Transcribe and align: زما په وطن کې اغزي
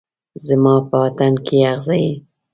زما 0.47 0.75
په 0.89 0.95
وطن 1.03 1.33
کې 1.45 1.57
اغزي 1.71 2.05